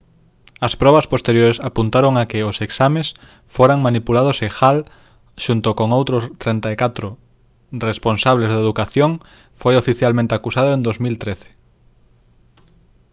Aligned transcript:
as 0.67 0.73
probas 0.81 1.09
posteriores 1.13 1.61
apuntaron 1.69 2.13
a 2.17 2.27
que 2.29 2.39
os 2.49 2.57
exames 2.67 3.07
foran 3.55 3.79
manipulados 3.87 4.37
e 4.47 4.49
hall 4.57 4.79
xunto 5.43 5.69
con 5.79 5.87
outros 5.99 6.23
34 6.43 7.07
responsables 7.89 8.49
de 8.51 8.61
educación 8.65 9.11
foi 9.61 9.73
oficialmente 9.81 10.33
acusado 10.35 10.69
en 10.75 10.79
2013 10.87 11.49